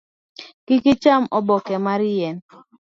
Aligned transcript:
Kik 0.65 0.83
icham 0.93 1.23
oboke 1.37 1.75
mar 1.85 2.01
yien. 2.13 2.37